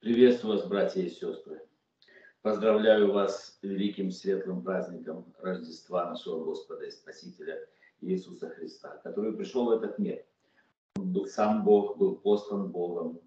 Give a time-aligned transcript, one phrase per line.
[0.00, 1.60] Приветствую вас, братья и сестры.
[2.40, 7.68] Поздравляю вас с великим светлым праздником Рождества нашего Господа и Спасителя
[8.00, 10.24] Иисуса Христа, который пришел в этот мир.
[10.96, 13.20] Он был сам Бог, был послан Богом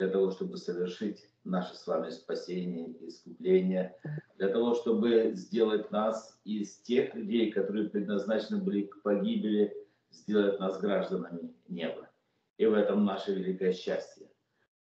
[0.00, 3.96] для того, чтобы совершить наше с вами спасение и искупление,
[4.38, 9.72] для того, чтобы сделать нас из тех людей, которые предназначены были к погибели,
[10.10, 12.10] сделать нас гражданами неба.
[12.56, 14.27] И в этом наше великое счастье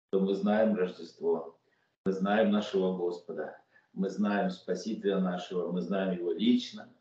[0.09, 1.59] то мы знаем Рождество,
[2.05, 3.57] мы знаем нашего Господа,
[3.93, 6.93] мы знаем Спасителя нашего, мы знаем Его лично,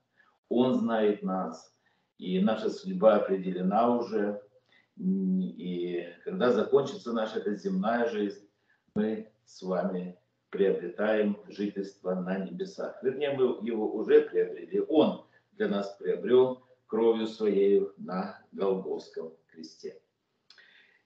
[0.48, 1.74] Он знает нас,
[2.18, 4.40] и наша судьба определена уже,
[4.96, 8.48] и когда закончится наша эта земная жизнь,
[8.94, 10.18] мы с вами
[10.50, 13.02] приобретаем жительство на небесах.
[13.02, 14.80] Вернее, мы его уже приобрели.
[14.88, 20.00] Он для нас приобрел кровью своей на Голгофском кресте.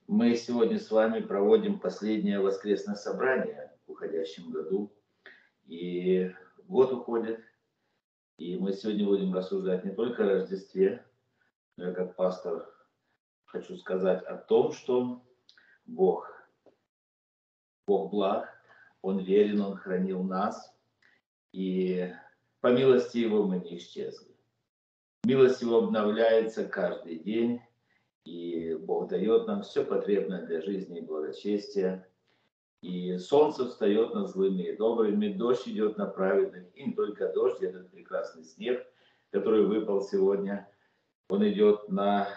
[0.08, 4.90] Мы сегодня с вами проводим последнее воскресное собрание в уходящем году.
[5.66, 6.34] И
[6.66, 7.44] год уходит.
[8.38, 11.04] И мы сегодня будем рассуждать не только о Рождестве,
[11.76, 12.74] но и как пастор
[13.44, 15.22] хочу сказать о том, что
[15.84, 16.32] Бог,
[17.86, 18.48] Бог благ,
[19.02, 20.74] Он верен, Он хранил нас.
[21.52, 22.10] И
[22.62, 24.34] по милости Его мы не исчезли.
[25.24, 27.60] Милость Его обновляется каждый день
[28.28, 32.06] и Бог дает нам все потребное для жизни и благочестия.
[32.82, 37.62] И солнце встает над злыми и добрыми, дождь идет на праведных, и не только дождь,
[37.62, 38.86] этот прекрасный снег,
[39.30, 40.70] который выпал сегодня,
[41.30, 42.28] он идет на...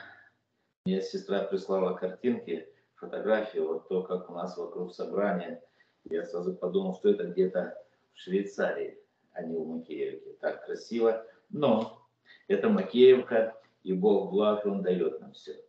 [0.85, 5.61] Мне сестра прислала картинки, фотографии, вот то, как у нас вокруг собрания.
[6.05, 7.77] Я сразу подумал, что это где-то
[8.13, 8.97] в Швейцарии,
[9.33, 10.37] а не в Макеевке.
[10.39, 11.23] Так красиво.
[11.49, 12.01] Но
[12.47, 15.61] это Макеевка, и Бог благ, Он дает нам все.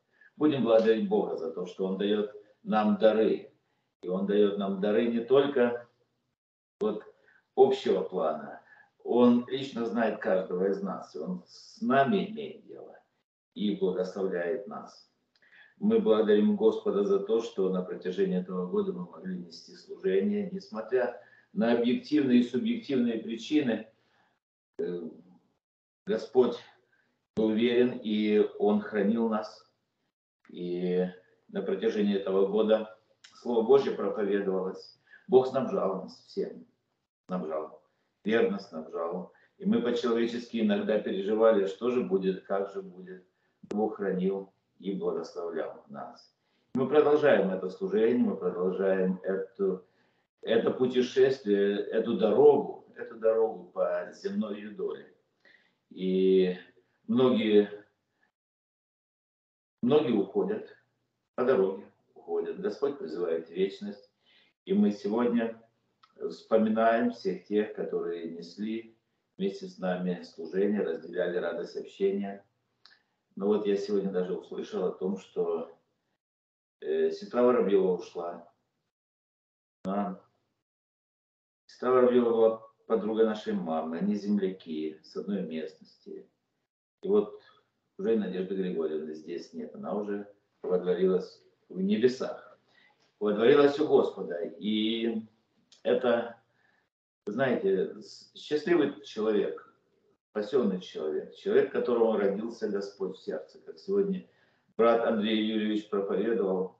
[0.43, 3.53] Будем благодарить Бога за то, что Он дает нам дары.
[4.03, 5.87] И Он дает нам дары не только
[6.81, 7.05] вот
[7.55, 8.61] общего плана.
[9.05, 11.15] Он лично знает каждого из нас.
[11.15, 12.99] Он с нами имеет дело
[13.55, 15.09] и благословляет нас.
[15.79, 21.21] Мы благодарим Господа за то, что на протяжении этого года мы могли нести служение, несмотря
[21.53, 23.87] на объективные и субъективные причины.
[24.81, 25.09] Э,
[26.05, 26.57] Господь
[27.37, 29.69] был верен, и Он хранил нас,
[30.49, 31.07] и
[31.49, 32.97] на протяжении этого года
[33.43, 34.99] Слово Божье проповедовалось.
[35.29, 36.65] Бог снабжал нас всем.
[37.27, 37.83] Снабжал.
[38.25, 39.33] Верно снабжал.
[39.59, 43.25] И мы по-человечески иногда переживали, что же будет, как же будет.
[43.63, 46.33] Бог хранил и благословлял нас.
[46.75, 49.85] Мы продолжаем это служение, мы продолжаем эту,
[50.41, 55.15] это путешествие, эту дорогу, эту дорогу по земной доле.
[55.91, 56.57] И
[57.07, 57.82] многие
[59.83, 60.77] Многие уходят
[61.35, 61.85] по дороге,
[62.15, 62.61] уходят.
[62.61, 64.11] Господь призывает вечность.
[64.65, 65.61] И мы сегодня
[66.31, 68.97] вспоминаем всех тех, которые несли
[69.37, 72.47] вместе с нами служение, разделяли радость общения.
[73.35, 75.77] Но вот я сегодня даже услышал о том, что
[76.81, 78.49] э, сестра Воробьева ушла.
[79.85, 80.23] А,
[81.67, 86.31] сестра Воробьева была подруга нашей мамы, они земляки с одной местности.
[87.01, 87.43] И вот
[88.03, 90.29] уже Надежды Григорьевны здесь нет, она уже
[90.63, 92.59] водворилась в небесах,
[93.21, 94.43] водворилась у Господа.
[94.59, 95.23] И
[95.85, 96.37] это,
[97.27, 97.95] знаете,
[98.35, 99.73] счастливый человек,
[100.31, 104.29] спасенный человек, человек, которому родился Господь в сердце, как сегодня
[104.77, 106.79] брат Андрей Юрьевич проповедовал,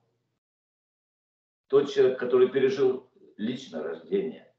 [1.69, 4.53] тот человек, который пережил лично рождение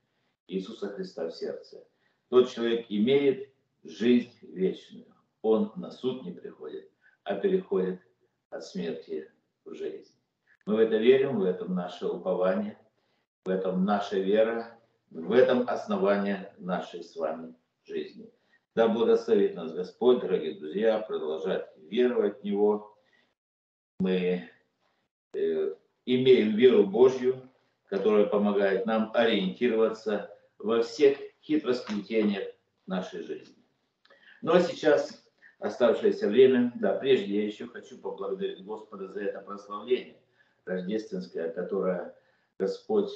[0.48, 1.86] Иисуса Христа в сердце,
[2.30, 3.50] тот человек имеет
[3.84, 5.13] жизнь вечную
[5.44, 6.90] он на суд не приходит,
[7.24, 8.02] а переходит
[8.50, 9.32] от смерти
[9.66, 10.12] в жизнь.
[10.66, 12.80] Мы в это верим, в этом наше упование,
[13.46, 14.80] в этом наша вера,
[15.12, 17.54] в этом основание нашей с вами
[17.84, 18.32] жизни.
[18.74, 22.98] Да благословит нас Господь, дорогие друзья, продолжать веровать в Него.
[24.00, 24.50] Мы
[25.34, 27.50] э, имеем веру Божью,
[27.86, 32.48] которая помогает нам ориентироваться во всех хитросплетениях
[32.88, 33.62] нашей жизни.
[34.42, 35.23] Ну а сейчас
[35.64, 36.74] оставшееся время.
[36.76, 40.18] Да, прежде я еще хочу поблагодарить Господа за это прославление
[40.66, 42.16] рождественское, которое
[42.60, 43.12] Господь,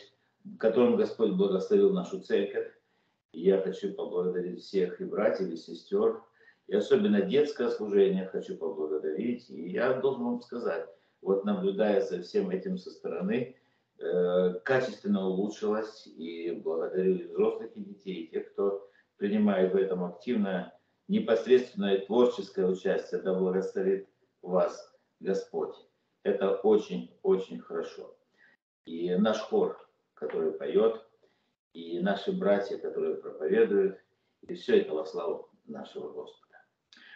[0.57, 2.71] которым Господь благословил нашу церковь.
[3.33, 6.21] И я хочу поблагодарить всех и братьев, и сестер,
[6.67, 9.49] и особенно детское служение хочу поблагодарить.
[9.49, 10.87] И я должен вам сказать,
[11.21, 13.57] вот наблюдая за всем этим со стороны,
[13.99, 20.05] э, качественно улучшилось, и благодарю и взрослых, и детей, и тех, кто принимает в этом
[20.05, 20.76] активное
[21.07, 24.07] непосредственное творческое участие, да благословит
[24.41, 25.75] вас Господь.
[26.23, 28.15] Это очень-очень хорошо.
[28.85, 29.87] И наш хор
[30.17, 31.01] который поет,
[31.73, 33.99] и наши братья, которые проповедуют,
[34.41, 36.57] и все это во славу нашего Господа.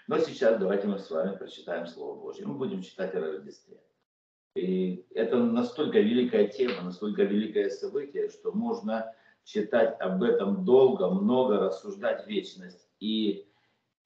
[0.07, 2.45] Но сейчас давайте мы с вами прочитаем Слово Божье.
[2.45, 3.81] Мы будем читать о Рождестве.
[4.55, 11.59] И это настолько великая тема, настолько великое событие, что можно читать об этом долго, много,
[11.59, 12.89] рассуждать вечность.
[12.99, 13.47] И,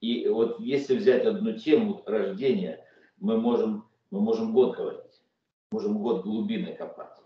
[0.06, 2.86] и вот если взять одну тему рождения,
[3.18, 5.22] мы можем, мы можем год говорить,
[5.72, 7.18] можем год глубины копать.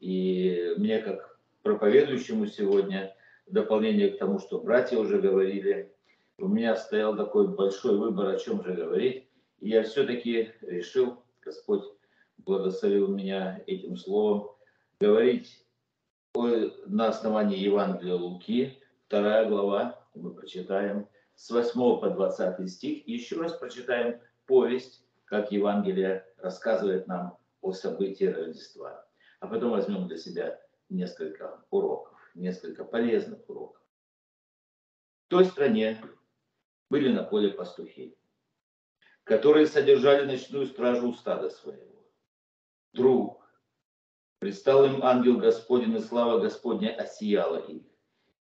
[0.00, 3.14] И мне как проповедующему сегодня,
[3.46, 5.92] в дополнение к тому, что братья уже говорили,
[6.38, 9.24] у меня стоял такой большой выбор, о чем же говорить.
[9.60, 11.82] И я все-таки решил, Господь
[12.38, 14.50] благословил меня этим словом,
[15.00, 15.64] говорить
[16.34, 23.40] на основании Евангелия Луки, вторая глава, мы прочитаем с 8 по 20 стих, и еще
[23.40, 29.06] раз прочитаем повесть, как Евангелие рассказывает нам о событии Рождества.
[29.38, 33.80] А потом возьмем для себя несколько уроков, несколько полезных уроков.
[35.26, 36.02] В той стране
[36.90, 38.18] были на поле пастухи,
[39.22, 42.04] которые содержали ночную стражу у стада своего.
[42.94, 43.48] Друг,
[44.40, 47.82] предстал им ангел Господень, и слава Господня осияла их,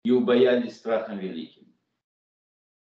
[0.03, 1.56] и убоялись страхом великим.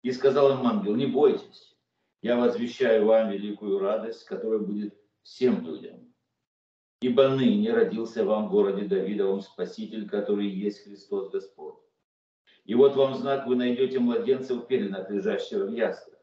[0.03, 1.75] И сказал им ангел, не бойтесь,
[2.21, 6.13] я возвещаю вам великую радость, которая будет всем людям.
[7.01, 11.75] Ибо ныне родился вам в городе Давидовом Спаситель, который есть Христос Господь.
[12.65, 16.19] И вот вам знак, вы найдете младенца в пеленах, лежащего в яслях.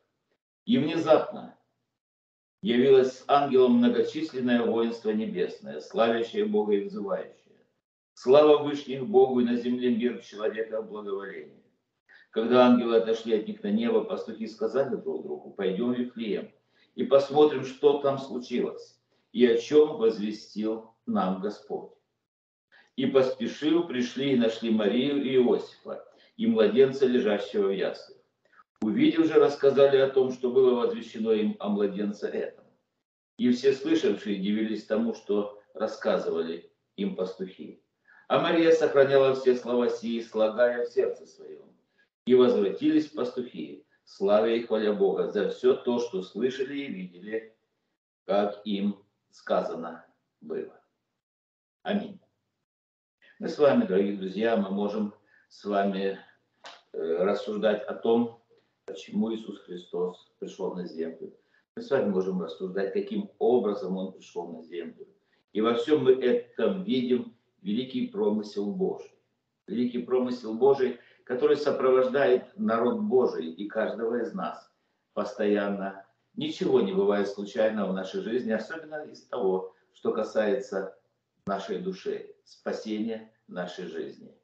[0.64, 1.58] И внезапно
[2.62, 7.66] явилось с ангелом многочисленное воинство небесное, славящее Бога и взывающее.
[8.14, 11.59] Слава Вышних Богу и на земле мир человека благоволение.
[12.30, 16.50] Когда ангелы отошли от них на небо, пастухи сказали друг другу, пойдем в Вифлеем
[16.94, 19.00] и посмотрим, что там случилось
[19.32, 21.90] и о чем возвестил нам Господь.
[22.96, 26.04] И поспешив, пришли и нашли Марию и Иосифа,
[26.36, 28.18] и младенца, лежащего в яслях.
[28.82, 32.64] Увидев же, рассказали о том, что было возвещено им о младенце этом.
[33.38, 37.82] И все слышавшие дивились тому, что рассказывали им пастухи.
[38.28, 41.69] А Мария сохраняла все слова сии, слагая в сердце своем.
[42.26, 47.56] И возвратились пастухи, славя и хваля Бога за все то, что слышали и видели,
[48.26, 50.06] как им сказано
[50.40, 50.80] было.
[51.82, 52.20] Аминь.
[53.38, 55.14] Мы с вами, дорогие друзья, мы можем
[55.48, 56.18] с вами
[56.92, 58.42] Э, рассуждать о том,
[58.84, 61.32] почему Иисус Христос пришел на землю.
[61.76, 65.06] Мы с вами можем рассуждать, каким образом Он пришел на землю.
[65.52, 69.12] И во всем мы этом видим великий промысел Божий.
[69.68, 70.98] Великий промысел Божий,
[71.30, 74.68] который сопровождает народ Божий и каждого из нас
[75.12, 76.04] постоянно.
[76.34, 80.98] Ничего не бывает случайного в нашей жизни, особенно из того, что касается
[81.46, 84.36] нашей души, спасения нашей жизни.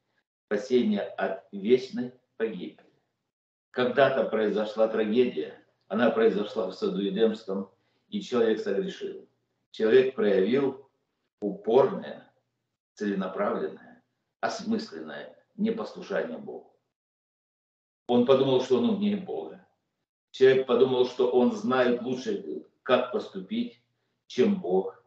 [0.44, 2.86] Спасение от вечной погибли.
[3.72, 7.68] Когда-то произошла трагедия, она произошла в саду Едемском,
[8.06, 9.28] и человек согрешил.
[9.72, 10.88] Человек проявил
[11.40, 12.32] упорное,
[12.94, 14.04] целенаправленное,
[14.38, 16.75] осмысленное непослушание Богу.
[18.08, 19.66] Он подумал, что он умнее Бога.
[20.30, 23.80] Человек подумал, что он знает лучше, как поступить,
[24.26, 25.02] чем Бог.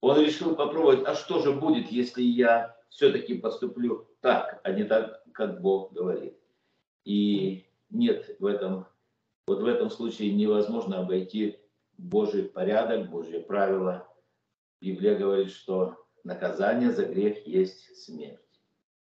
[0.00, 5.22] Он решил попробовать, а что же будет, если я все-таки поступлю так, а не так,
[5.32, 6.36] как Бог говорит.
[7.04, 8.86] И нет в этом,
[9.46, 11.58] вот в этом случае невозможно обойти
[11.96, 14.06] Божий порядок, Божье правило.
[14.80, 18.38] Библия говорит, что наказание за грех есть смерть.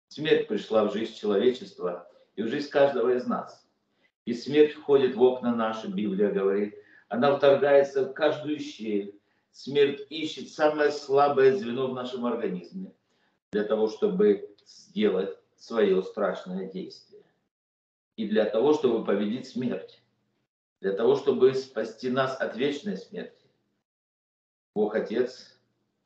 [0.08, 3.66] Смерть пришла в жизнь человечества и в жизнь каждого из нас.
[4.24, 6.74] И смерть входит в окна наши, Библия говорит.
[7.08, 9.18] Она вторгается в каждую щель.
[9.50, 12.92] Смерть ищет самое слабое звено в нашем организме
[13.50, 17.22] для того, чтобы сделать свое страшное действие.
[18.16, 20.02] И для того, чтобы победить смерть,
[20.80, 23.46] для того, чтобы спасти нас от вечной смерти,
[24.74, 25.58] Бог Отец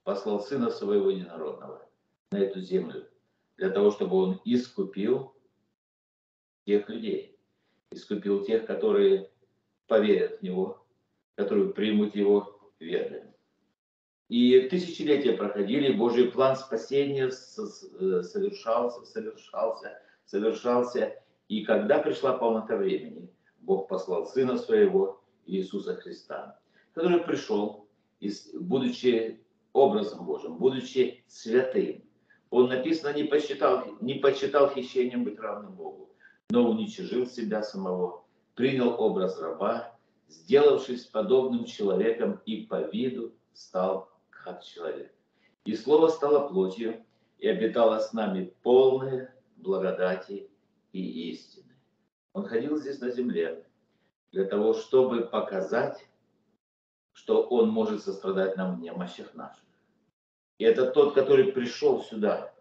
[0.03, 1.87] послал Сына Своего Единородного
[2.33, 3.07] на эту землю,
[3.57, 5.36] для того, чтобы Он искупил
[6.67, 7.39] тех людей,
[7.91, 9.31] искупил тех, которые
[9.87, 10.85] поверят в Него,
[11.37, 13.23] которые примут Его верой.
[14.29, 21.23] И тысячелетия проходили, Божий план спасения э, совершался, совершался, совершался.
[21.49, 23.31] И когда пришла полнота времени,
[23.61, 26.59] Бог послал Сына Своего, Иисуса Христа,
[26.93, 27.87] который пришел,
[28.55, 29.41] будучи
[29.73, 32.03] образом Божьим, будучи святым.
[32.51, 36.11] Он, написано, не посчитал, не посчитал хищением быть равным Богу,
[36.51, 38.25] но уничижил себя самого,
[38.55, 39.97] принял образ раба,
[40.29, 45.13] сделавшись подобным человеком и по виду стал как человек.
[45.65, 47.05] И Слово стало плотью
[47.39, 50.49] и обитала с нами полная благодати
[50.93, 51.75] и истины.
[52.33, 53.67] Он ходил здесь на земле
[54.31, 56.07] для того, чтобы показать,
[57.13, 59.65] что он может сострадать нам в немощах наших.
[60.59, 62.53] И это тот, который пришел сюда,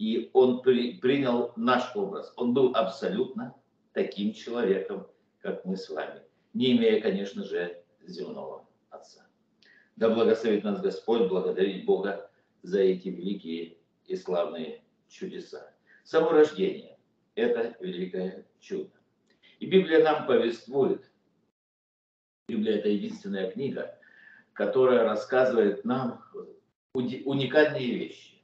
[0.00, 2.32] и он при, принял наш образ.
[2.36, 3.54] Он был абсолютно
[3.92, 5.06] таким человеком,
[5.40, 6.22] как мы с вами,
[6.54, 9.26] не имея, конечно же, земного Отца.
[9.96, 12.30] Да благословит нас Господь благодарить Бога
[12.62, 13.76] за эти великие
[14.06, 15.70] и славные чудеса.
[16.02, 16.98] Само рождение–
[17.34, 18.92] это великое чудо.
[19.58, 21.04] И Библия нам повествует,
[22.48, 23.98] Библия– это единственная книга,
[24.54, 26.24] которая рассказывает нам
[26.94, 28.39] уникальные вещи.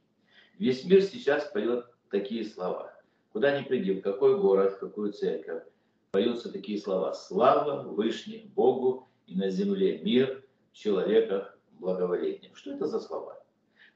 [0.59, 2.93] Весь мир сейчас поет такие слова.
[3.31, 5.63] Куда ни приди, в какой город, в какую церковь,
[6.11, 7.13] поются такие слова.
[7.13, 12.51] Слава Вышних Богу и на земле мир, в человеках благоволение.
[12.55, 13.39] Что это за слова?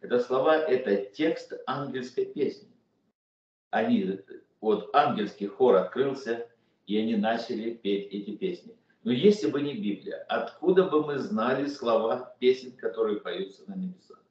[0.02, 2.70] Это слова, это текст ангельской песни.
[3.72, 4.20] Они,
[4.60, 6.48] вот ангельский хор открылся,
[6.86, 8.76] и они начали петь эти песни.
[9.04, 14.24] Но если бы не Библия, откуда бы мы знали слова песен, которые поются на небесах?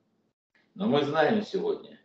[0.74, 1.99] Но мы знаем сегодня,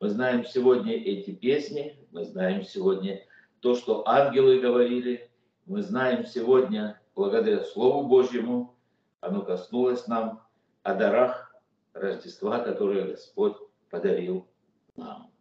[0.00, 3.24] мы знаем сегодня эти песни, мы знаем сегодня
[3.60, 5.28] то, что ангелы говорили,
[5.66, 8.76] мы знаем сегодня, благодаря Слову Божьему,
[9.20, 10.42] оно коснулось нам
[10.82, 11.52] о дарах
[11.92, 13.56] Рождества, которые Господь
[13.90, 14.46] подарил
[14.96, 15.32] нам.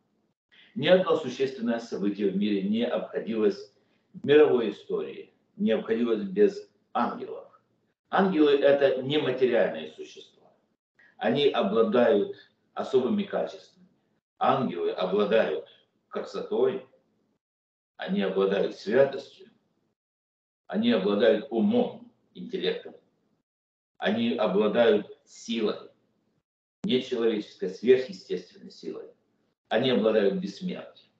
[0.73, 3.71] Ни одно существенное событие в мире не обходилось
[4.13, 7.45] в мировой истории, не обходилось без ангелов.
[8.09, 10.51] Ангелы– это нематериальные существа.
[11.17, 12.35] Они обладают
[12.73, 13.76] особыми качествами.
[14.39, 15.67] Ангелы обладают
[16.09, 16.87] красотой,
[17.95, 19.49] они обладают святостью,
[20.67, 22.95] они обладают умом, интеллектом,
[23.97, 25.89] они обладают силой,
[26.83, 29.07] нечеловеческой, сверхъестественной силой.
[29.69, 31.11] Они обладают бессмертием.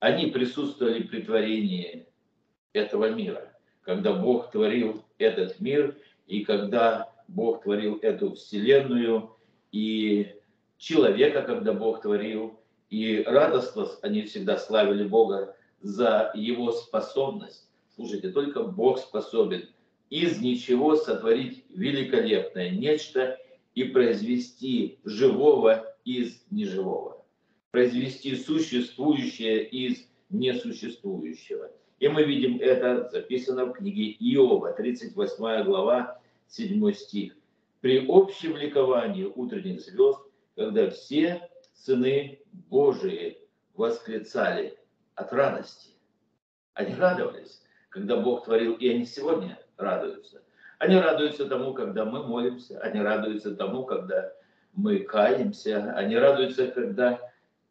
[0.00, 2.06] Они присутствовали при творении
[2.74, 5.96] этого мира, когда Бог творил этот мир,
[6.26, 9.34] и когда Бог творил эту вселенную,
[9.72, 10.38] и
[10.84, 12.60] человека, когда Бог творил,
[12.90, 17.68] и радостно они всегда славили Бога за его способность.
[17.94, 19.68] Слушайте, только Бог способен
[20.10, 23.38] из ничего сотворить великолепное нечто
[23.74, 27.24] и произвести живого из неживого,
[27.70, 31.70] произвести существующее из несуществующего.
[31.98, 37.34] И мы видим это записано в книге Иова, 38 глава, 7 стих
[37.84, 40.18] при общем ликовании утренних звезд,
[40.56, 43.38] когда все сыны Божии
[43.74, 44.78] восклицали
[45.14, 45.90] от радости.
[46.74, 50.42] Они радовались, когда Бог творил, и они сегодня радуются.
[50.78, 54.32] Они радуются тому, когда мы молимся, они радуются тому, когда
[54.74, 57.20] мы каемся, они радуются, когда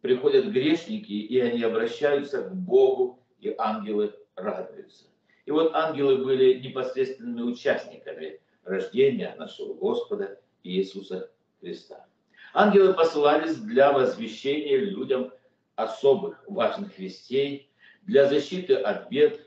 [0.02, 5.06] приходят грешники, и они обращаются к Богу, и ангелы радуются.
[5.46, 12.06] И вот ангелы были непосредственными участниками рождения нашего Господа Иисуса Христа.
[12.54, 15.32] Ангелы посылались для возвещения людям
[15.76, 17.72] особых важных вестей,
[18.04, 19.42] для защиты от бед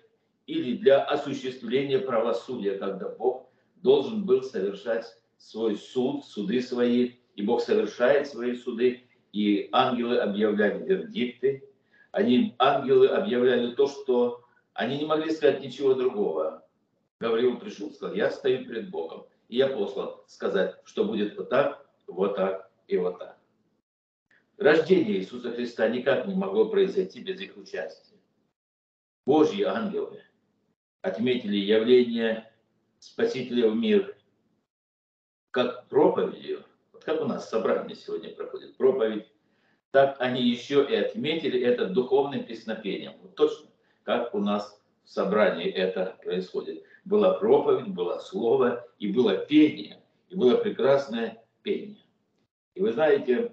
[0.49, 5.07] или для осуществления правосудия, когда Бог должен был совершать
[5.39, 11.63] свой суд, суды свои, и Бог совершает свои суды, и ангелы объявляли вердикты,
[12.11, 16.67] они, ангелы объявляли то, что они не могли сказать ничего другого.
[17.21, 21.87] Гавриил пришел, сказал, я стою перед Богом, и я послан сказать, что будет вот так,
[22.09, 23.39] вот так и вот так.
[24.59, 28.17] Рождение Иисуса Христа никак не могло произойти без их участия.
[29.27, 30.23] Божьи ангелы
[31.03, 32.51] отметили явление
[32.99, 34.17] Спасителя в мир
[35.51, 39.27] как проповедью, вот как у нас собрание сегодня проходит, проповедь,
[39.91, 43.13] так они еще и отметили это духовным песнопением.
[43.23, 43.69] Вот точно,
[44.03, 50.35] как у нас в собрании это происходит была проповедь, было слово, и было пение, и
[50.35, 52.03] было прекрасное пение.
[52.77, 53.53] И вы знаете,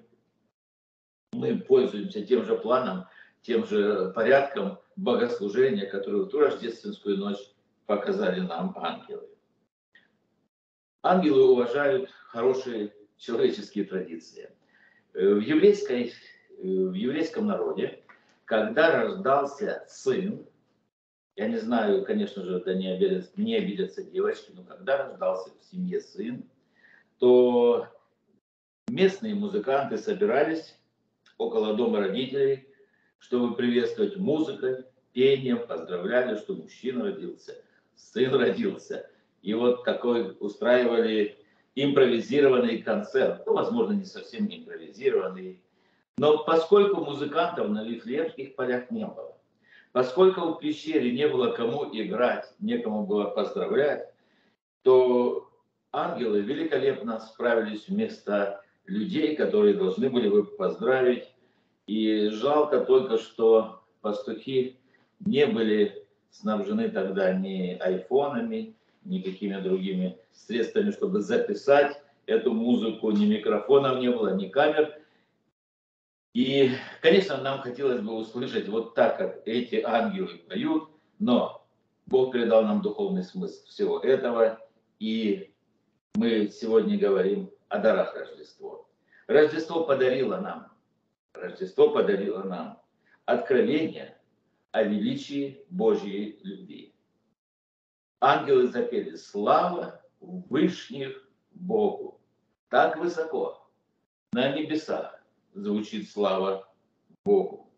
[1.31, 3.05] мы пользуемся тем же планом,
[3.41, 7.39] тем же порядком богослужения, которое в ту рождественскую ночь
[7.85, 9.29] показали нам ангелы.
[11.01, 14.51] Ангелы уважают хорошие человеческие традиции.
[15.13, 16.11] В, еврейской,
[16.57, 18.03] в еврейском народе,
[18.43, 20.45] когда рождался сын,
[21.37, 25.63] я не знаю, конечно же, да не обидятся, не обидятся девочки, но когда рождался в
[25.63, 26.43] семье сын,
[27.19, 27.87] то
[28.93, 30.77] местные музыканты собирались
[31.37, 32.67] около дома родителей,
[33.19, 37.55] чтобы приветствовать музыкой, пением, поздравляли, что мужчина родился,
[37.95, 39.09] сын родился.
[39.41, 41.37] И вот такой устраивали
[41.75, 45.61] импровизированный концерт, ну, возможно, не совсем импровизированный,
[46.17, 49.35] Но поскольку музыкантов на Вифлеемских полях не было,
[49.91, 54.13] поскольку в пещере не было кому играть, некому было поздравлять,
[54.83, 55.49] то
[55.91, 61.25] ангелы великолепно справились вместо людей, которые должны были бы поздравить.
[61.87, 64.77] И жалко только, что пастухи
[65.19, 73.25] не были снабжены тогда ни айфонами, ни какими другими средствами, чтобы записать эту музыку, ни
[73.25, 74.99] микрофонов не было, ни камер.
[76.33, 76.71] И,
[77.01, 81.63] конечно, нам хотелось бы услышать вот так, как эти ангелы поют, но
[82.07, 84.59] Бог передал нам духовный смысл всего этого,
[84.99, 85.52] и
[86.15, 88.85] мы сегодня говорим о дарах Рождества.
[89.27, 90.71] Рождество подарило нам,
[91.33, 92.81] Рождество подарило нам
[93.25, 94.17] откровение
[94.71, 96.93] о величии Божьей любви.
[98.21, 102.21] Ангелы запели «Слава Вышних Богу».
[102.69, 103.67] Так высоко,
[104.33, 106.71] на небесах, звучит слава
[107.25, 107.71] Богу.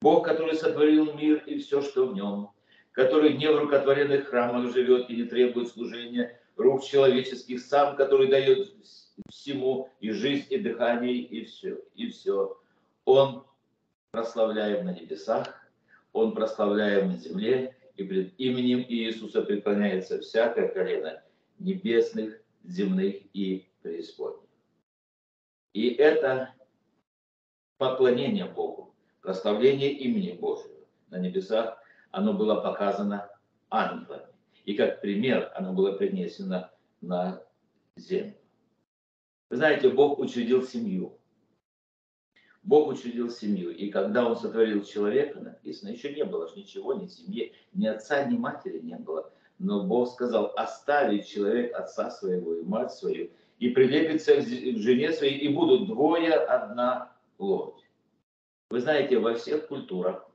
[0.00, 2.50] Бог, который сотворил мир и все, что в нем,
[2.92, 8.74] который не в рукотворенных храмах живет и не требует служения рук человеческих, сам, который дает
[9.30, 12.58] всему и жизнь, и дыхание, и все, и все.
[13.04, 13.44] Он
[14.10, 15.54] прославляем на небесах,
[16.12, 21.22] Он прославляем на земле, и пред именем Иисуса преклоняется всякое колено
[21.58, 24.48] небесных, земных и преисподних.
[25.72, 26.54] И это
[27.78, 31.76] поклонение Богу, прославление имени Божьего на небесах,
[32.10, 33.28] оно было показано
[33.70, 34.33] ангелами.
[34.64, 37.42] И как пример оно было принесено на
[37.96, 38.34] землю.
[39.50, 41.18] Вы знаете, Бог учредил семью.
[42.62, 43.76] Бог учредил семью.
[43.76, 48.36] И когда Он сотворил человека, написано, еще не было ничего, ни семьи, ни отца, ни
[48.36, 49.30] матери не было.
[49.58, 55.38] Но Бог сказал, оставит человек отца своего и мать свою, и прилепится к жене своей,
[55.38, 57.84] и будут двое, одна плоть.
[58.70, 60.28] Вы знаете, во всех культурах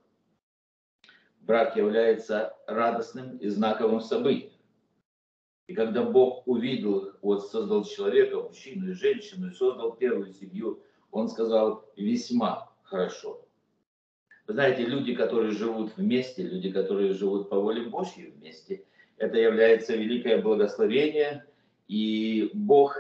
[1.42, 4.52] брак является радостным и знаковым событием.
[5.68, 11.30] И когда Бог увидел, вот создал человека, мужчину и женщину, и создал первую семью, он
[11.30, 13.46] сказал весьма хорошо.
[14.48, 18.84] Вы знаете, люди, которые живут вместе, люди, которые живут по воле Божьей вместе,
[19.18, 21.46] это является великое благословение,
[21.88, 22.96] и Бог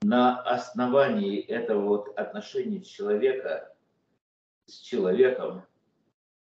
[0.00, 3.74] на основании этого вот отношения человека
[4.64, 5.64] с человеком,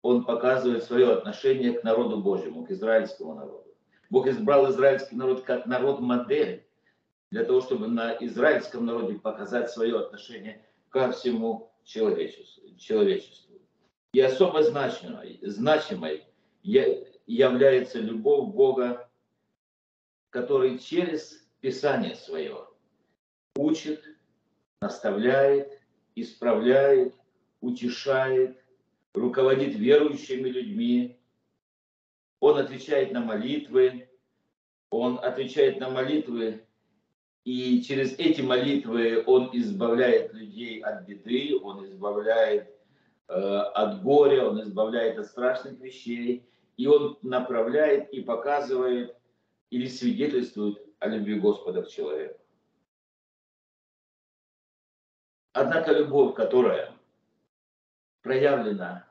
[0.08, 3.76] он показывает свое отношение к народу Божьему, к израильскому народу.
[4.10, 6.66] Бог избрал израильский народ как народ-модель
[7.30, 12.64] для того, чтобы на израильском народе показать свое отношение ко всему человечеству.
[14.14, 16.24] И особо значимой, значимой
[16.64, 19.10] является любовь Бога,
[20.30, 22.66] который через Писание свое
[23.58, 24.06] учит,
[24.82, 25.82] наставляет,
[26.16, 27.14] исправляет,
[27.60, 28.64] утешает,
[29.20, 31.20] руководит верующими людьми.
[32.40, 34.10] Он отвечает на молитвы,
[34.90, 36.64] он отвечает на молитвы,
[37.44, 42.70] и через эти молитвы он избавляет людей от беды, он избавляет
[43.28, 49.16] э, от горя, он избавляет от страшных вещей, и он направляет и показывает
[49.70, 52.40] или свидетельствует о любви Господа к человеку.
[55.54, 56.97] Однако любовь, которая
[58.28, 59.08] проявлена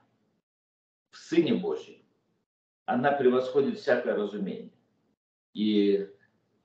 [1.11, 2.03] в Сыне Божьем,
[2.85, 4.71] она превосходит всякое разумение.
[5.55, 6.07] И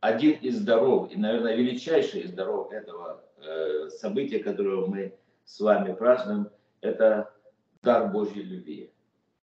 [0.01, 5.93] один из даров, и, наверное, величайший из даров этого э, события, которого мы с вами
[5.93, 6.49] празднуем,
[6.81, 7.33] это
[7.83, 8.91] дар Божьей любви.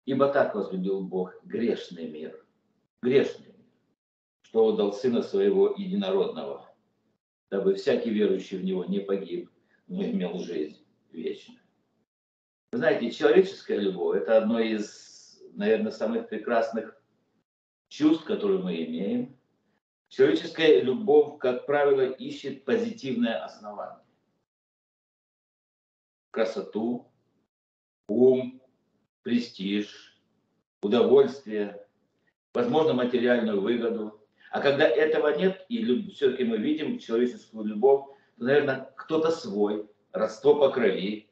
[0.04, 2.44] Ибо так возлюбил Бог грешный мир,
[3.00, 3.66] грешный мир,
[4.42, 6.68] что отдал Сына Своего Единородного,
[7.50, 9.50] дабы всякий верующий в Него не погиб,
[9.86, 11.60] но имел жизнь вечную.
[12.72, 17.00] Вы знаете, человеческая любовь– это одно из, наверное, самых прекрасных
[17.88, 19.38] чувств, которые мы имеем.
[20.08, 24.04] Человеческая любовь, как правило, ищет позитивное основание.
[26.30, 27.10] Красоту,
[28.06, 28.62] ум,
[29.22, 30.20] престиж,
[30.82, 31.86] удовольствие,
[32.52, 34.20] возможно, материальную выгоду.
[34.50, 38.04] А когда этого нет, и все-таки мы видим человеческую любовь,
[38.36, 41.27] то, наверное, кто-то свой, родство по крови,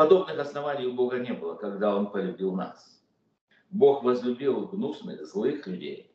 [0.00, 3.04] Подобных оснований у Бога не было, когда Он полюбил нас.
[3.68, 6.10] Бог возлюбил гнусных, злых людей,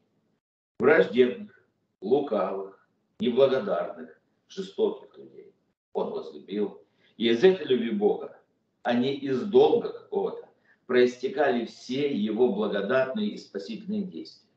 [0.79, 1.63] враждебных,
[2.01, 5.53] лукавых, неблагодарных, жестоких людей.
[5.93, 6.81] Он возлюбил.
[7.17, 8.41] И из этой любви Бога,
[8.81, 10.49] а не из долга какого-то,
[10.87, 14.49] проистекали все его благодатные и спасительные действия.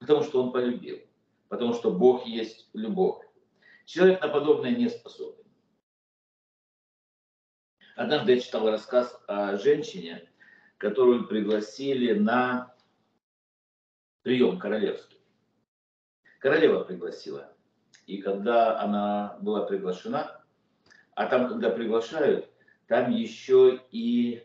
[0.00, 0.98] Потому что он полюбил.
[1.46, 3.24] Потому что Бог есть любовь.
[3.84, 5.43] Человек на подобное не способен.
[7.96, 10.28] Однажды я читал рассказ о женщине,
[10.78, 12.74] которую пригласили на
[14.22, 15.18] прием королевский.
[16.40, 17.52] Королева пригласила.
[18.06, 20.42] И когда она была приглашена,
[21.14, 22.50] а там, когда приглашают,
[22.88, 24.44] там еще и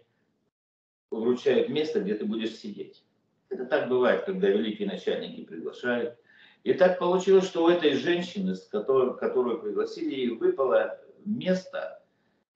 [1.09, 3.03] вручают место, где ты будешь сидеть.
[3.49, 6.19] Это так бывает, когда великие начальники приглашают.
[6.63, 11.98] И так получилось, что у этой женщины, с которой, которую пригласили, выпало место,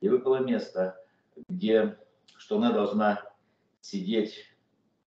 [0.04, 1.02] и выпало место,
[1.48, 1.98] где,
[2.36, 3.24] что она должна
[3.80, 4.54] сидеть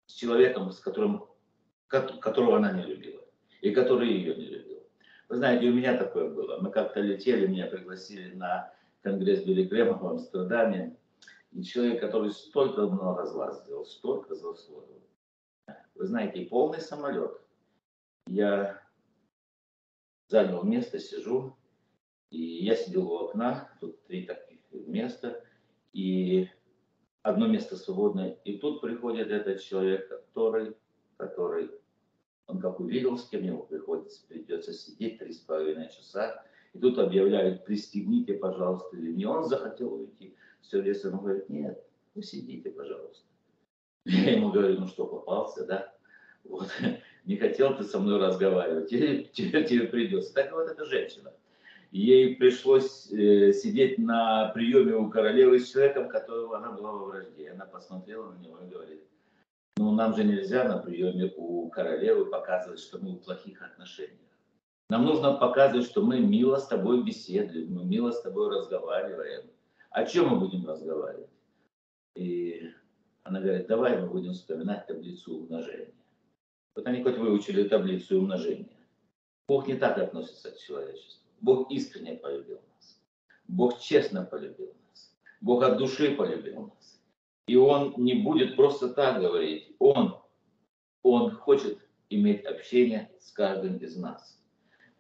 [0.06, 1.26] с человеком, с которым,
[1.88, 3.24] которого она не любила,
[3.62, 4.84] и который ее не любил.
[5.28, 6.60] Вы знаете, у меня такое было.
[6.62, 8.72] Мы как-то летели, меня пригласили на
[9.02, 10.96] конгресс Билли Грэма в Амстердаме.
[11.52, 15.02] И человек, который столько много зла сделал, столько заслужил.
[15.96, 17.42] Вы знаете, полный самолет.
[18.28, 18.84] Я
[20.28, 21.58] занял место, сижу,
[22.30, 24.55] и я сидел у окна, тут три таких
[24.88, 25.44] места,
[25.94, 26.50] и
[27.22, 28.38] одно место свободное.
[28.44, 30.76] И тут приходит этот человек, который,
[31.18, 31.72] который
[32.48, 36.44] он как увидел, с кем ему приходится, придется сидеть три с половиной часа.
[36.74, 40.36] И тут объявляют, пристегните, пожалуйста, или не он захотел уйти.
[40.62, 41.84] Все вес он говорит, нет,
[42.14, 43.26] вы сидите, пожалуйста.
[44.06, 45.96] Я ему говорю, ну что, попался, да?
[46.44, 46.70] Вот,
[47.26, 50.34] не хотел ты со мной разговаривать, теперь тебе придется.
[50.34, 51.34] Так вот эта женщина.
[51.92, 57.52] Ей пришлось э, сидеть на приеме у королевы с человеком, которого она была во вражде.
[57.52, 59.04] Она посмотрела на него и говорит,
[59.78, 64.20] ну, нам же нельзя на приеме у королевы показывать, что мы в плохих отношениях.
[64.90, 69.50] Нам нужно показывать, что мы мило с тобой беседуем, мы мило с тобой разговариваем.
[69.90, 71.30] О чем мы будем разговаривать?
[72.16, 72.72] И
[73.24, 75.94] она говорит, давай мы будем вспоминать таблицу умножения.
[76.76, 78.70] Вот они хоть выучили таблицу умножения.
[79.48, 81.25] Бог не так относится к человечеству.
[81.46, 83.00] Бог искренне полюбил нас.
[83.48, 85.16] Бог честно полюбил нас.
[85.42, 87.00] Бог от души полюбил нас.
[87.46, 89.76] И он не будет просто так говорить.
[89.78, 90.18] Он,
[91.04, 91.78] он хочет
[92.10, 94.42] иметь общение с каждым из нас.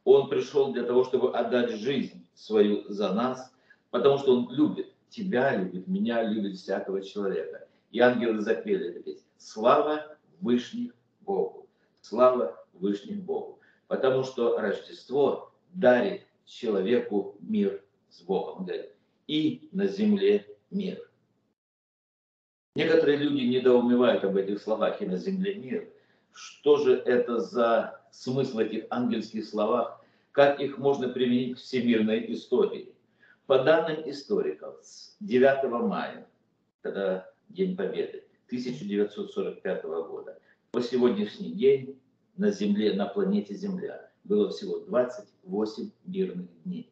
[0.04, 3.52] Он пришел для того, чтобы отдать жизнь свою за нас,
[3.90, 7.68] потому что он любит тебя, любит меня, любит всякого человека.
[7.90, 9.28] И ангелы запели эту песню.
[9.38, 11.68] Слава Вышних Богу.
[12.02, 13.58] Слава Вышних Богу.
[13.88, 18.60] Потому что Рождество дарит человеку мир с Богом.
[18.60, 18.92] Он говорит,
[19.28, 21.00] и на земле мир.
[22.76, 25.90] Некоторые люди недоумевают об этих словах и на земле мир.
[26.34, 30.02] Что же это за смысл этих ангельских словах?
[30.32, 32.94] Как их можно применить к всемирной истории?
[33.46, 36.28] По данным историков, с 9 мая,
[36.82, 40.40] когда День Победы, 1945 года,
[40.72, 42.00] по сегодняшний день
[42.36, 44.80] на Земле, на планете Земля было всего
[45.46, 46.92] 28 мирных дней.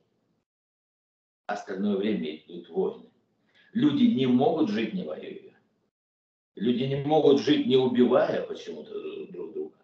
[1.47, 3.09] Остальное время идут войны.
[3.73, 5.53] Люди не могут жить не воюя.
[6.55, 8.91] Люди не могут жить, не убивая почему-то
[9.31, 9.75] друг друга.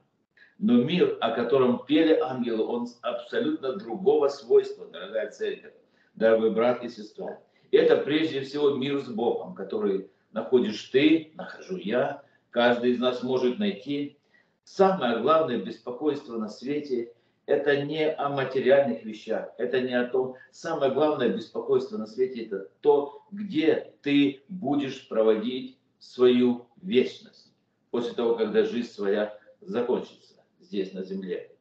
[0.60, 5.74] Но мир, о котором пели ангелы, он абсолютно другого свойства, дорогая церковь,
[6.14, 7.42] дорогой брат и сестра.
[7.72, 13.58] Это прежде всего мир с Богом, который находишь ты, нахожу я, каждый из нас может
[13.58, 14.18] найти.
[14.64, 17.12] Самое главное беспокойство на свете–
[17.50, 20.36] это не о материальных вещах, это не о том.
[20.52, 27.52] Самое главное беспокойство на свете– это то, где ты будешь проводить свою вечность
[27.90, 31.52] после того, когда жизнь своя закончится здесь, на земле.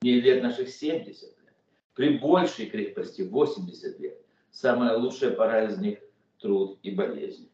[0.00, 1.54] Не лет наших 70 лет,
[1.92, 4.18] при большей крепости 80 лет.
[4.50, 5.98] Самая лучшая пора из них–
[6.40, 7.50] труд и болезнь.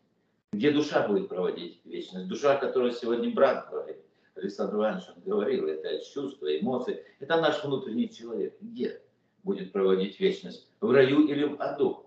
[0.53, 2.29] Где душа будет проводить вечность?
[2.29, 3.97] Душа, которую сегодня брат говорит,
[4.41, 8.57] Александр Иванович говорил, это чувства, эмоции, это наш внутренний человек.
[8.61, 9.01] Где
[9.43, 10.69] будет проводить вечность?
[10.81, 12.07] В раю или в аду?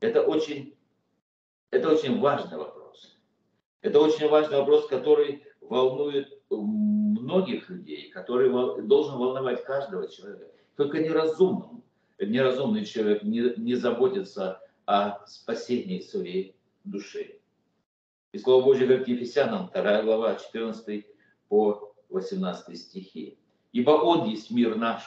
[0.00, 0.76] Это очень,
[1.70, 3.16] это очень важный вопрос.
[3.80, 8.50] Это очень важный вопрос, который волнует многих людей, который
[8.82, 10.46] должен волновать каждого человека.
[10.76, 11.82] Только неразумному,
[12.18, 17.38] неразумный человек не, не заботится о спасении своей души.
[18.38, 21.04] И Слово Божье говорит Ефесянам, 2 глава, 14
[21.48, 23.36] по 18 стихи.
[23.72, 25.02] «Ибо Он есть мир наш,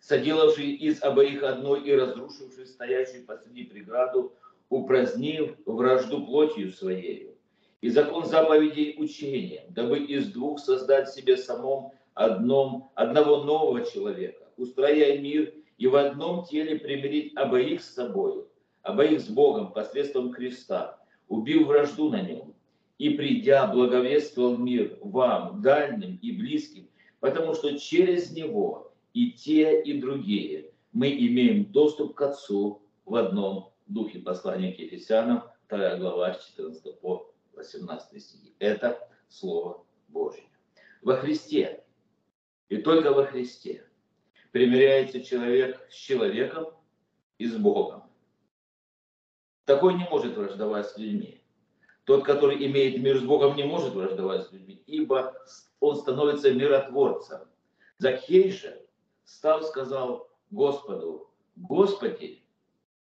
[0.00, 4.32] соделавший из обоих одной и разрушивший стоящую посреди преграду,
[4.70, 7.36] упразднив вражду плотью своей,
[7.82, 15.18] и закон заповедей учения, дабы из двух создать себе самом одном, одного нового человека, устрояя
[15.18, 18.46] мир и в одном теле примирить обоих с собой,
[18.80, 20.99] обоих с Богом посредством креста,
[21.30, 22.54] убив вражду на нем,
[22.98, 26.90] и придя благовествовал мир вам, дальним и близким,
[27.20, 33.72] потому что через него и те, и другие мы имеем доступ к Отцу в одном
[33.86, 38.54] духе послания к Ефесянам, 2 глава, 14 по 18 стихи.
[38.58, 40.44] Это Слово Божье.
[41.00, 41.84] Во Христе
[42.68, 43.84] и только во Христе
[44.50, 46.66] примиряется человек с человеком
[47.38, 48.09] и с Богом.
[49.70, 51.40] Такой не может враждовать с людьми.
[52.02, 55.32] Тот, который имеет мир с Богом, не может враждовать с людьми, ибо
[55.78, 57.42] он становится миротворцем.
[57.98, 58.84] Закхей же,
[59.22, 62.42] стал, сказал Господу, Господи,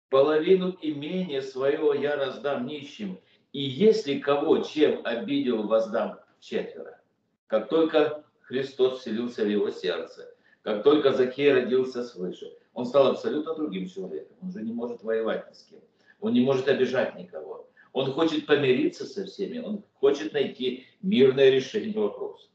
[0.09, 3.21] половину имения своего я раздам нищим,
[3.53, 7.03] и если кого чем обидел, воздам четверо.
[7.49, 13.55] Как только Христос вселился в его сердце, как только Закей родился свыше, он стал абсолютно
[13.55, 14.38] другим человеком.
[14.40, 15.81] Он уже не может воевать ни с кем.
[16.20, 17.68] Он не может обижать никого.
[17.92, 19.59] Он хочет помириться со всеми.
[19.59, 22.48] Он хочет найти мирное решение вопроса.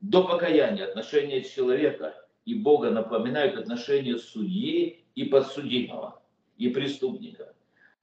[0.00, 2.14] До покаяния отношения человека
[2.44, 6.22] и Бога напоминают отношения судьи и подсудимого,
[6.58, 7.54] и преступника.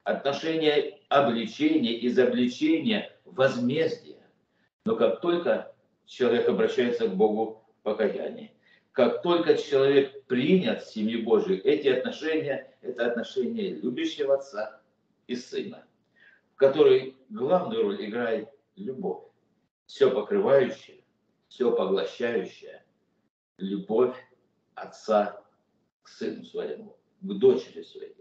[0.02, 4.18] Отношения обличения, изобличения, возмездия.
[4.84, 5.72] Но как только
[6.06, 8.52] человек обращается к Богу в покаянии,
[8.90, 14.81] как только человек принят в семью Божию, эти отношения– это отношения любящего отца
[15.26, 15.86] и сына,
[16.54, 19.24] в которой главную роль играет любовь,
[19.86, 21.02] все покрывающая,
[21.48, 22.84] все поглощающая
[23.58, 24.16] любовь
[24.74, 25.44] отца
[26.02, 28.16] к сыну своему, к дочери своей.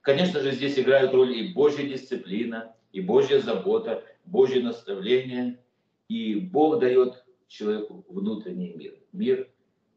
[0.00, 5.62] Конечно же, здесь играют роль и Божья дисциплина, и Божья забота, Божье наставление,
[6.08, 9.50] и Бог дает человеку внутренний мир, мир,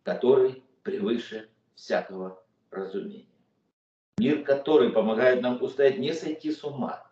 [0.04, 3.31] который превыше всякого разумения.
[4.18, 7.10] Мир, который помогает нам устоять, не сойти с ума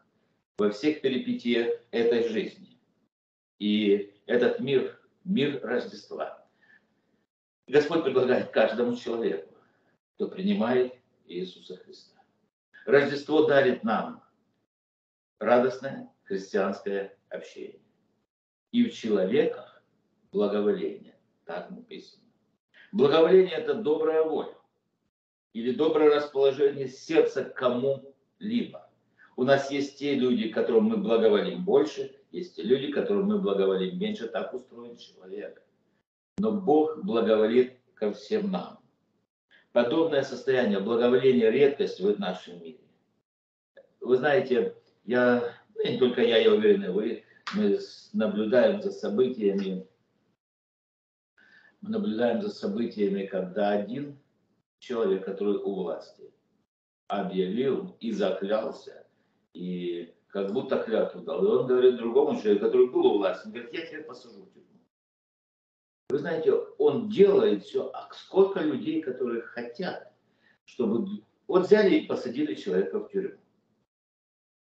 [0.58, 2.78] во всех перипетиях этой жизни.
[3.58, 6.46] И этот мир, мир Рождества.
[7.68, 9.54] Господь предлагает каждому человеку,
[10.16, 10.94] кто принимает
[11.26, 12.20] Иисуса Христа.
[12.86, 14.24] Рождество дарит нам
[15.40, 17.82] радостное христианское общение.
[18.72, 19.82] И в человеках
[20.32, 21.16] благоволение.
[21.46, 22.24] Так написано.
[22.92, 24.59] Благоволение– это добрая воля
[25.54, 28.90] или доброе расположение сердца к кому-либо.
[29.36, 33.98] У нас есть те люди, которым мы благоволим больше, есть те люди, которым мы благоволим
[33.98, 34.28] меньше.
[34.28, 35.64] Так устроен человек.
[36.38, 38.80] Но Бог благоволит ко всем нам.
[39.72, 42.80] Подобное состояние благоволения– редкость в нашем мире.
[44.02, 47.80] Вы знаете, я, ну, не только я, я уверен, вы, мы
[48.14, 49.88] наблюдаем за событиями,
[51.82, 54.18] мы наблюдаем за событиями, когда один
[54.80, 56.34] человек, который у власти,
[57.08, 59.06] объявил и заклялся,
[59.54, 61.44] и как будто клятву дал.
[61.44, 64.54] И он говорит другому человеку, который был у власти, он говорит, я тебя посажу в
[64.54, 64.68] тюрьму.
[66.10, 70.12] Вы знаете, он делает все, а сколько людей, которые хотят,
[70.65, 71.24] чтобы...
[71.48, 73.39] Вот взяли и посадили человека в тюрьму.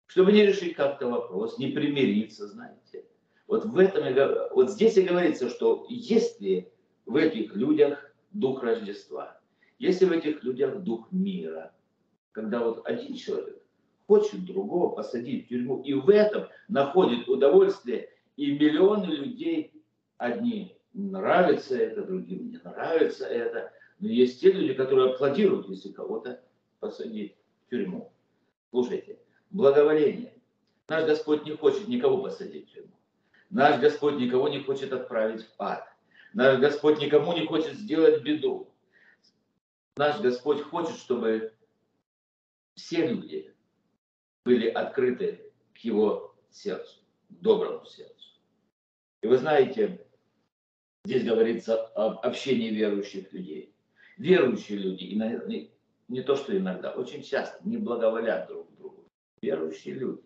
[0.07, 3.05] Чтобы не решить как-то вопрос, не примириться, знаете.
[3.47, 4.05] Вот в этом,
[4.55, 6.73] вот здесь и говорится, что есть ли
[7.05, 9.38] в этих людях дух Рождества,
[9.79, 11.73] если в этих людях дух мира,
[12.33, 13.63] когда вот один человек
[14.07, 19.73] хочет другого посадить в тюрьму, и в этом находит удовольствие, и миллионы людей,
[20.17, 26.41] одни нравится это, другим не нравится это, но есть те люди, которые аплодируют, если кого-то
[26.81, 27.37] посадить
[27.67, 28.13] в тюрьму.
[28.71, 29.19] Слушайте,
[29.51, 30.35] благоволение.
[30.89, 32.93] Наш Господь не хочет никого посадить в тюрьму.
[33.51, 35.87] Наш Господь никого не хочет отправить в ад.
[36.33, 38.69] Наш Господь никому не хочет сделать беду.
[39.99, 41.53] Наш Господь хочет, чтобы
[42.77, 43.53] все люди
[44.45, 48.39] были открыты к Его сердцу, к доброму сердцу.
[49.23, 50.07] И вы знаете,
[51.05, 53.75] здесь говорится об общении верующих людей.
[54.19, 55.03] Верующие люди,
[56.07, 59.05] не то что иногда, очень часто не благоволят друг другу.
[59.43, 60.23] Верующие люди,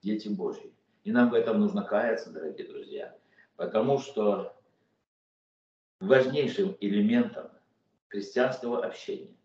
[0.00, 0.72] дети Божьи.
[1.02, 3.18] И нам в этом нужно каяться, дорогие друзья,
[3.56, 4.56] потому что
[5.98, 7.50] важнейшим элементом
[8.08, 9.36] христианского общения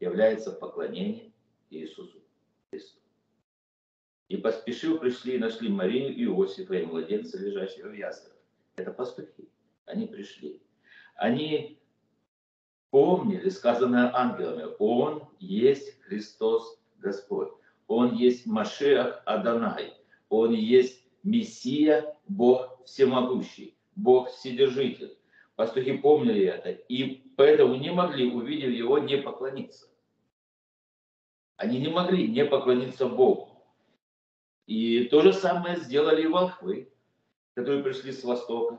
[0.00, 1.32] является поклонение
[1.70, 2.22] Иисусу
[2.70, 2.98] Христу.
[4.28, 8.32] И поспешил, пришли и нашли Марию и Иосифа и младенца, лежащего в яслях.
[8.76, 9.48] Это пастухи.
[9.86, 10.62] Они пришли.
[11.14, 11.78] Они
[12.90, 14.74] помнили сказанное ангелами.
[14.78, 17.52] Он есть Христос Господь.
[17.86, 19.94] Он есть Машеах Адонай.
[20.28, 25.16] Он есть Мессия, Бог Всемогущий, Бог Вседержитель.
[25.56, 29.86] Пастухи помнили это, и поэтому не могли, увидев его, не поклониться.
[31.56, 33.50] Они не могли не поклониться Богу.
[34.66, 36.92] И то же самое сделали и волхвы,
[37.54, 38.78] которые пришли с востока.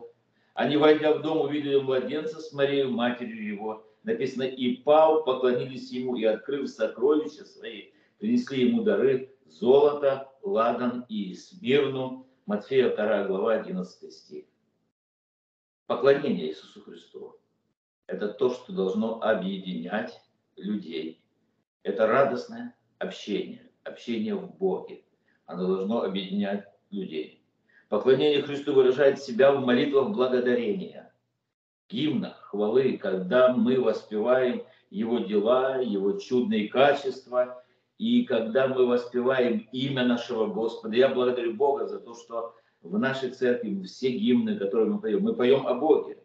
[0.53, 3.87] Они, войдя в дом, увидели младенца с Марией, матерью его.
[4.03, 11.33] Написано, и пал, поклонились ему, и, открыв сокровища свои, принесли ему дары золото, ладан и
[11.35, 12.27] смирну.
[12.45, 14.45] Матфея 2 глава 11 стих.
[15.87, 17.39] Поклонение Иисусу Христу–
[18.07, 20.19] это то, что должно объединять
[20.55, 21.21] людей.
[21.83, 25.03] Это радостное общение, общение в Боге.
[25.45, 27.43] Оно должно объединять людей.
[27.89, 31.13] Поклонение Христу выражает себя в молитвах благодарения,
[31.87, 37.63] гимнах, хвалы, когда мы воспеваем Его дела, Его чудные качества,
[37.99, 40.95] и когда мы воспеваем имя нашего Господа.
[40.95, 45.35] Я благодарю Бога за то, что в нашей церкви все гимны, которые мы поем, мы
[45.35, 46.17] поем о Боге.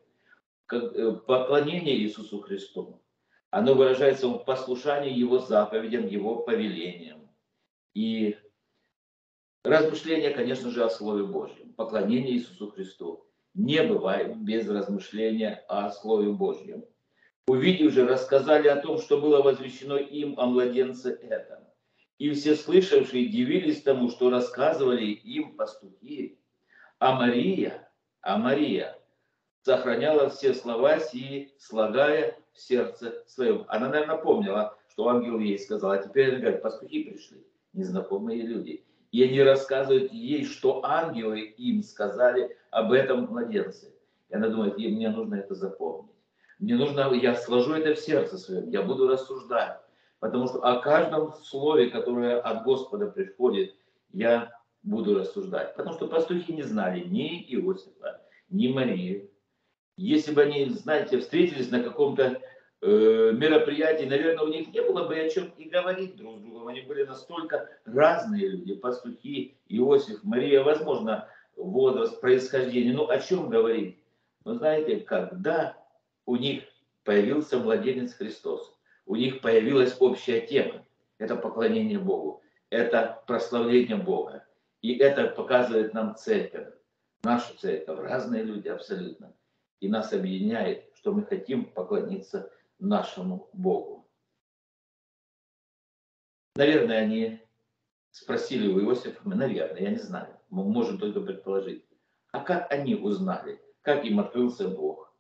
[0.73, 3.03] Э, поклонение Иисусу Христу,
[3.51, 7.29] оно выражается в послушании Его заповедям, Его повелениям.
[7.95, 8.37] И
[9.65, 16.31] размышления, конечно же, о Слове Божьем, поклонение Иисусу Христу не бывает без размышления о Слове
[16.31, 16.85] Божьем.
[17.49, 21.65] Увидев же, рассказали о том, что было возвещено им о младенце этом.
[22.19, 26.39] И все слышавшие дивились тому, что рассказывали им пастухи.
[27.01, 27.89] А Мария,
[28.21, 28.95] а Мария
[29.63, 33.65] сохраняла все слова сии, слагая в сердце своем.
[33.69, 38.85] Она, наверное, помнила, что ангел ей сказал, а теперь она говорит, пастухи пришли, незнакомые люди.
[39.13, 43.95] И они рассказывают ей, что ангелы им сказали об этом младенце.
[44.29, 46.13] И она думает, мне нужно это запомнить.
[46.59, 49.81] Мне нужно, я сложу это в сердце своем, я буду рассуждать.
[50.19, 53.75] Потому что о каждом слове, которое от Господа приходит,
[54.13, 55.75] я буду рассуждать.
[55.77, 59.31] Потому что пастухи не знали ни Иосифа, ни Марии.
[59.97, 62.41] Если бы они, знаете, встретились на каком-то
[62.81, 66.69] э, мероприятии, наверное, у них не было бы о чем и говорить друг с другом.
[66.69, 72.95] Они были настолько разные люди, пастухи, Иосиф, Мария, возможно, возраст, происхождение.
[72.95, 73.99] Ну, о чем говорить?
[74.45, 75.77] Но знаете, когда
[76.25, 76.65] у них
[77.05, 78.75] появился младенец Христос,
[79.07, 80.87] у них появилась общая тема.
[81.19, 84.45] Это поклонение Богу, это прославление Бога,
[84.83, 86.73] и это показывает нам церковь,
[87.23, 89.35] нашу церковь, разные люди абсолютно.
[89.81, 94.09] И нас объединяет, что мы хотим поклониться нашему Богу.
[96.57, 97.41] Наверное, они
[98.11, 101.85] спросили у Иосифа, наверное, я не знаю, мы можем только предположить,
[102.33, 105.15] а как они узнали, как им открылся Бог?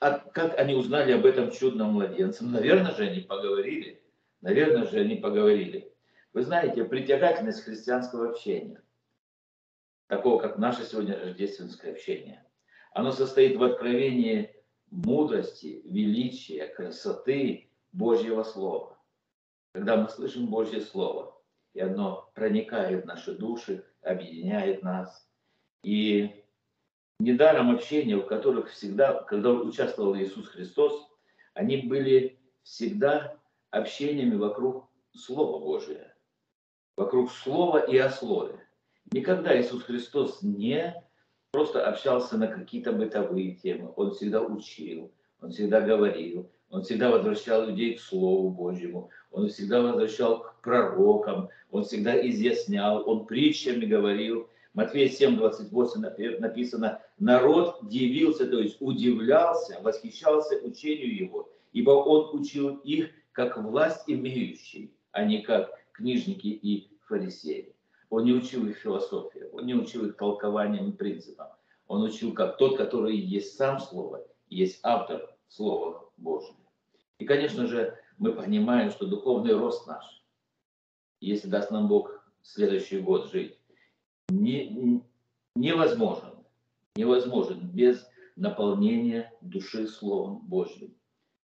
[0.00, 2.44] А как они узнали об этом чудном младенце?
[2.44, 4.02] Наверное же они поговорили,
[4.42, 5.91] наверное же они поговорили.
[6.32, 8.82] Вы знаете, притягательность христианского общения,
[10.06, 12.46] такого как наше сегодня рождественское общение,
[12.92, 14.54] оно состоит в откровении
[14.90, 18.98] мудрости, величия, красоты Божьего Слова.
[19.74, 21.38] Когда мы слышим Божье Слово,
[21.74, 25.28] и оно проникает в наши души, объединяет нас.
[25.82, 26.44] И
[27.18, 31.08] недаром общения, в которых всегда, когда участвовал Иисус Христос,
[31.52, 33.38] они были всегда
[33.70, 36.11] общениями вокруг Слова Божия
[36.96, 38.54] вокруг слова и о слове.
[39.12, 40.94] Никогда Иисус Христос не
[41.50, 43.92] просто общался на какие-то бытовые темы.
[43.96, 49.82] Он всегда учил, он всегда говорил, он всегда возвращал людей к Слову Божьему, он всегда
[49.82, 54.48] возвращал к пророкам, он всегда изъяснял, он притчами говорил.
[54.72, 62.76] Матфея 7, 28 написано, народ дивился, то есть удивлялся, восхищался учению его, ибо он учил
[62.76, 67.74] их как власть имеющий, а не как книжники и фарисеи.
[68.10, 71.46] Он не учил их философии, он не учил их толкованиям и принципам.
[71.86, 76.56] Он учил как тот, который есть сам Слово, есть автор Слова Божьего.
[77.18, 80.24] И, конечно же, мы понимаем, что духовный рост наш,
[81.20, 83.58] если даст нам Бог следующий год жить,
[84.28, 85.02] не,
[85.54, 86.34] невозможен,
[86.96, 90.94] невозможен без наполнения души Словом Божьим.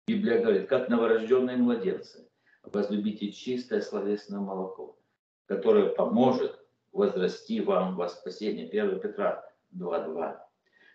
[0.09, 2.29] Библия говорит, как новорожденные младенцы,
[2.63, 4.99] возлюбите чистое словесное молоко,
[5.47, 6.59] которое поможет
[6.93, 8.69] возрасти вам во спасение.
[8.69, 9.45] 1 Петра
[9.75, 10.39] 2.2.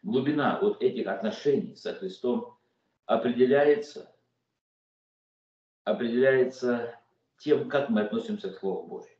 [0.04, 2.58] Глубина вот этих отношений со Христом
[3.06, 4.14] определяется,
[5.84, 6.96] определяется
[7.38, 9.18] тем, как мы относимся к Слову Божьему,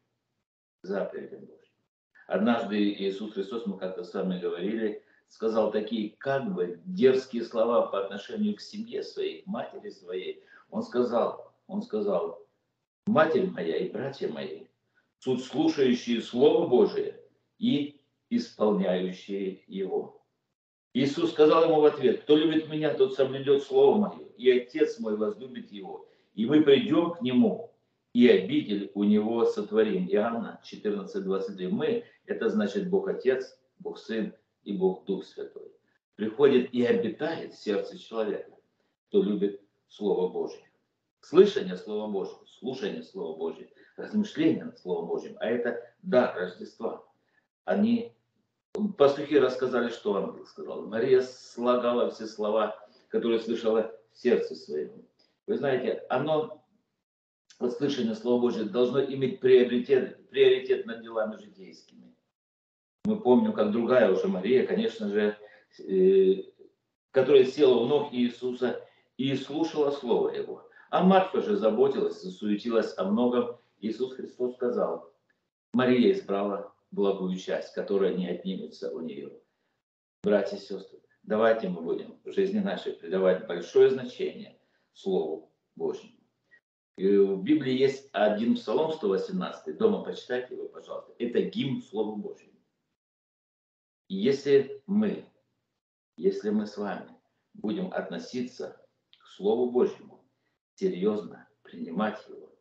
[0.84, 1.74] заповедям Божьим.
[2.28, 8.04] Однажды Иисус Христос, мы как-то с вами говорили, сказал такие как бы дерзкие слова по
[8.04, 10.44] отношению к семье своей, к матери своей.
[10.70, 12.47] Он сказал, он сказал,
[13.08, 14.66] «Матерь моя и братья мои,
[15.24, 17.20] тут слушающие Слово Божие
[17.58, 20.22] и исполняющие его».
[20.94, 25.16] Иисус сказал ему в ответ, «Кто любит меня, тот соблюдет Слово Мое, и Отец мой
[25.16, 27.72] возлюбит его, и мы придем к Нему,
[28.14, 30.06] и обитель у Него сотворим».
[30.08, 31.68] Иоанна 14, 23.
[31.68, 34.34] Мы– это значит Бог Отец, Бог Сын
[34.64, 35.72] и Бог Дух Святой.
[36.16, 38.52] Приходит и обитает в сердце человека,
[39.08, 40.67] кто любит Слово Божье.
[41.30, 47.04] Слышание Слова Божьего, слушание Слова Божьего, размышление над Словом Божьим, а это дар Рождества.
[47.66, 48.14] Они,
[48.98, 50.88] пастухи рассказали, что ангел сказал.
[50.88, 55.06] Мария слагала все слова, которые слышала в сердце своем.
[55.48, 56.64] Вы знаете, оно,
[57.60, 62.16] вот слышание Слова Божьего, должно иметь приоритет, приоритет над делами житейскими.
[63.06, 65.38] Мы помним, как другая уже Мария, конечно же,
[65.80, 66.44] э,
[67.12, 68.82] которая села у ног Иисуса
[69.18, 70.67] и слушала Слово Его.
[70.90, 73.58] А Марфа же заботилась, засуетилась о многом.
[73.80, 75.14] Иисус Христос сказал,
[75.74, 79.40] Мария избрала благую часть, которая не отнимется у нее.
[80.24, 84.60] Братья и сестры, давайте мы будем в жизни нашей придавать большое значение
[84.94, 86.18] Слову Божьему.
[86.98, 91.14] И в Библии есть один псалом 118, дома почитайте его, пожалуйста.
[91.20, 92.58] Это гимн Слову Божьему.
[94.08, 95.26] И если мы,
[96.16, 97.10] если мы с вами
[97.54, 98.84] будем относиться
[99.20, 100.17] к Слову Божьему
[100.78, 102.52] серьезно, принимать его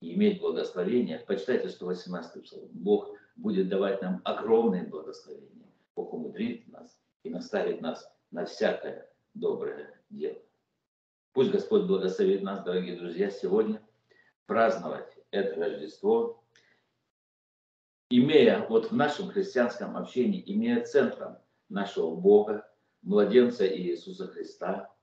[0.00, 5.72] и иметь благословение, почитайте 118 псалом, Бог будет давать нам огромное благословение.
[5.94, 10.38] Бог умудрит нас и наставит нас на всякое доброе дело.
[11.32, 13.82] Пусть Господь благословит нас, дорогие друзья, сегодня
[14.46, 16.42] праздновать это Рождество,
[18.10, 21.38] имея вот в нашем христианском общении, имея центром
[21.68, 22.70] нашего Бога,
[23.02, 24.95] младенца Иисуса Христа,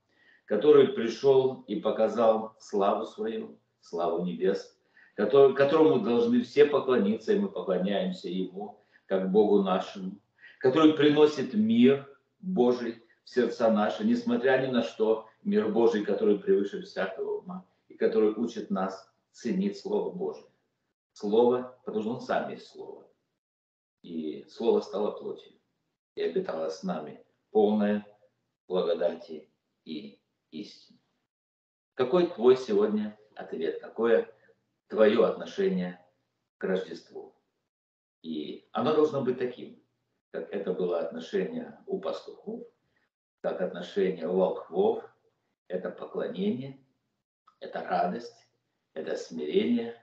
[0.46, 4.76] который пришел и показал славу свою, славу небес,
[5.14, 10.18] который, которому должны все поклониться, и мы поклоняемся Ему, как Богу нашему,
[10.58, 12.08] который приносит мир
[12.40, 17.94] Божий в сердца наши, несмотря ни на что, мир Божий, который превыше всякого ума, и
[17.94, 20.46] который учит нас ценить Слово Божие.
[21.12, 23.06] Слово, потому что Он сам есть Слово.
[24.02, 25.52] И Слово стало плотью
[26.16, 28.06] и обитало с нами, полное
[28.68, 29.48] благодати
[29.84, 30.18] и
[30.60, 30.98] истины.
[31.94, 33.80] Какой твой сегодня ответ?
[33.80, 34.28] Какое
[34.88, 36.04] твое отношение
[36.58, 37.34] к Рождеству?
[38.22, 39.82] И оно должно быть таким,
[40.30, 42.66] как это было отношение у пастухов,
[43.40, 45.04] как отношение у волхвов.
[45.68, 46.78] Это поклонение,
[47.60, 48.46] это радость,
[48.92, 50.02] это смирение,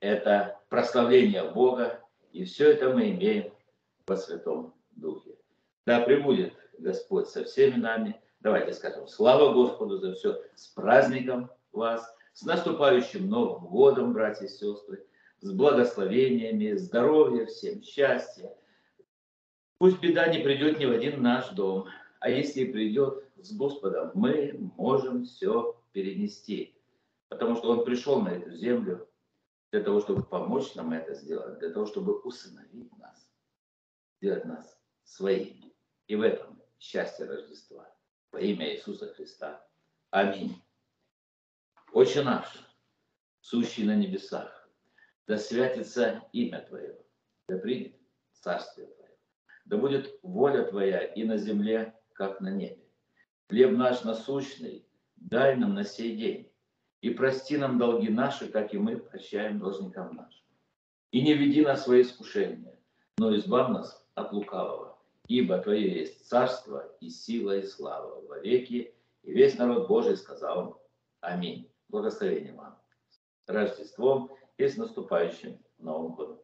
[0.00, 2.02] это прославление Бога.
[2.32, 3.52] И все это мы имеем
[4.06, 5.36] во Святом Духе.
[5.84, 8.20] Да пребудет Господь со всеми нами.
[8.40, 10.42] Давайте скажем, слава Господу за все.
[10.54, 15.06] С праздником вас, с наступающим Новым годом, братья и сестры,
[15.40, 18.54] с благословениями, здоровья всем, счастья.
[19.78, 21.86] Пусть беда не придет ни в один наш дом,
[22.20, 26.74] а если и придет с Господом, мы можем все перенести.
[27.28, 29.08] Потому что Он пришел на эту землю
[29.72, 33.28] для того, чтобы помочь нам это сделать, для того, чтобы усыновить нас,
[34.20, 35.74] сделать нас своими.
[36.06, 37.95] И в этом счастье Рождества.
[38.32, 39.66] Во имя Иисуса Христа.
[40.10, 40.62] Аминь.
[41.92, 42.46] Отче наш,
[43.40, 44.68] сущий на небесах,
[45.26, 46.98] да святится имя Твое,
[47.48, 47.96] да придет
[48.32, 49.16] Царствие Твое,
[49.64, 52.84] да будет воля Твоя и на земле, как на небе.
[53.48, 56.52] Хлеб наш насущный дай нам на сей день,
[57.00, 60.44] и прости нам долги наши, как и мы прощаем должникам нашим.
[61.12, 62.78] И не веди нас в свои искушения,
[63.18, 64.85] но избавь нас от лукавого,
[65.28, 68.94] ибо Твое есть царство и сила и слава во веки.
[69.22, 70.82] И весь народ Божий сказал
[71.20, 71.70] Аминь.
[71.88, 72.78] Благословение вам.
[73.46, 76.38] Рождеством и с наступающим Новым годом.